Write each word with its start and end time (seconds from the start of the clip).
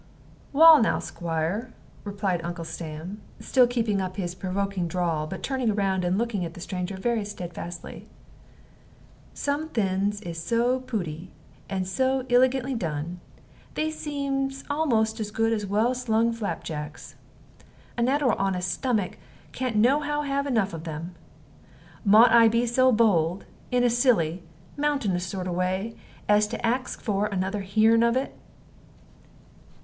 "Wal, 0.51 0.81
now, 0.81 0.97
Squire," 0.97 1.71
replied 2.05 2.41
Uncle 2.43 2.65
Sam, 2.65 3.21
still 3.39 3.67
keeping 3.67 4.01
up 4.01 4.15
his 4.17 4.33
provoking 4.33 4.87
drawl, 4.87 5.27
but 5.27 5.43
turning 5.43 5.75
round 5.75 6.03
and 6.03 6.17
looking 6.17 6.43
at 6.43 6.55
the 6.55 6.59
stranger 6.59 6.97
very 6.97 7.23
steadfastly, 7.23 8.09
"some 9.35 9.69
thin's 9.69 10.19
is 10.21 10.41
so 10.43 10.79
pooty 10.79 11.29
and 11.69 11.87
so 11.87 12.25
ilegantly 12.29 12.73
done, 12.73 13.19
they 13.75 13.91
seems 13.91 14.63
a'most 14.71 15.19
as 15.19 15.29
good 15.29 15.53
as 15.53 15.67
well 15.67 15.93
slung 15.93 16.33
flapjacks. 16.33 17.13
A 17.95 18.01
natteral 18.01 18.33
honest 18.39 18.71
stomick 18.71 19.19
can't 19.51 19.75
nohow 19.75 20.21
have 20.23 20.47
enough 20.47 20.73
of 20.73 20.83
them. 20.83 21.13
Mought 22.03 22.31
I 22.31 22.47
be 22.47 22.65
so 22.65 22.91
bold, 22.91 23.45
in 23.69 23.83
a 23.83 23.89
silly, 23.91 24.41
mountaneous 24.75 25.27
sort 25.27 25.45
of 25.45 25.53
a 25.53 25.57
way, 25.57 25.95
as 26.27 26.47
to 26.47 26.65
ax 26.65 26.95
for 26.95 27.27
another 27.27 27.59
heerin' 27.61 28.01
of 28.01 28.17
it?" 28.17 28.33